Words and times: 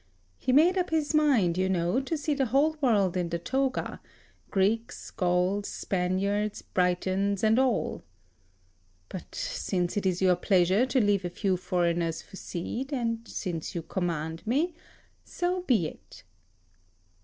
(He 0.39 0.51
made 0.51 0.79
up 0.79 0.89
his 0.89 1.13
mind, 1.13 1.59
you 1.59 1.69
know, 1.69 1.99
to 2.01 2.17
see 2.17 2.33
the 2.33 2.47
whole 2.47 2.75
world 2.81 3.15
in 3.15 3.29
the 3.29 3.37
toga, 3.37 4.01
Greeks, 4.49 5.11
Gauls, 5.11 5.67
Spaniards, 5.67 6.63
Britons, 6.63 7.43
and 7.43 7.59
all.) 7.59 8.01
But 9.09 9.35
since 9.35 9.97
it 9.97 10.07
is 10.07 10.19
your 10.19 10.35
pleasure 10.37 10.87
to 10.87 10.99
leave 10.99 11.23
a 11.23 11.29
few 11.29 11.55
foreigners 11.55 12.23
for 12.23 12.35
seed, 12.35 12.91
and 12.91 13.27
since 13.27 13.75
you 13.75 13.83
command 13.83 14.41
me, 14.47 14.73
so 15.23 15.61
be 15.67 15.87
it." 15.89 16.23